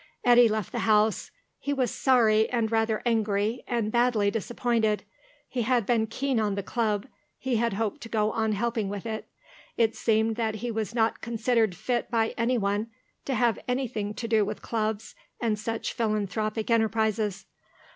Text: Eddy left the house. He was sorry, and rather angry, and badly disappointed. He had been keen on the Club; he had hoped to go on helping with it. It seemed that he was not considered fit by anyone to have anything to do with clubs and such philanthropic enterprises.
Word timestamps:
Eddy 0.23 0.47
left 0.49 0.71
the 0.71 0.79
house. 0.79 1.29
He 1.59 1.73
was 1.73 1.91
sorry, 1.93 2.49
and 2.49 2.71
rather 2.71 3.03
angry, 3.05 3.63
and 3.67 3.91
badly 3.91 4.31
disappointed. 4.31 5.03
He 5.47 5.61
had 5.61 5.85
been 5.85 6.07
keen 6.07 6.39
on 6.39 6.55
the 6.55 6.63
Club; 6.63 7.05
he 7.37 7.57
had 7.57 7.73
hoped 7.73 8.01
to 8.01 8.09
go 8.09 8.31
on 8.31 8.53
helping 8.53 8.89
with 8.89 9.05
it. 9.05 9.29
It 9.77 9.95
seemed 9.95 10.37
that 10.37 10.55
he 10.55 10.71
was 10.71 10.95
not 10.95 11.21
considered 11.21 11.75
fit 11.75 12.09
by 12.09 12.33
anyone 12.35 12.89
to 13.25 13.35
have 13.35 13.59
anything 13.67 14.15
to 14.15 14.27
do 14.27 14.43
with 14.43 14.63
clubs 14.63 15.13
and 15.39 15.59
such 15.59 15.93
philanthropic 15.93 16.71
enterprises. 16.71 17.45